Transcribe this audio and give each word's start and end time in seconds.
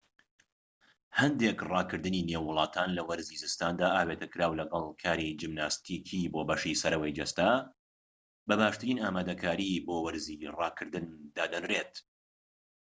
هەندێک 1.19 1.57
ڕاكردنی 1.71 2.25
نێو 2.29 2.43
وڵاتان 2.49 2.89
لە 2.97 3.01
وەرزی 3.07 3.41
زستاندا 3.43 3.87
ئاوێتەکراو 3.95 4.57
لەگەڵ 4.61 4.85
کاری 5.03 5.35
جیمناستیکی 5.39 6.31
بۆ 6.33 6.41
بەشی 6.49 6.79
سەرەوەی 6.81 7.15
جەستە 7.19 7.49
بە 8.47 8.55
باشترین 8.61 9.01
ئامادەکاری 9.03 9.83
بۆ 9.85 9.95
وەرزی 10.05 10.37
ڕاکردن 10.59 11.05
دادەنرێت 11.37 11.93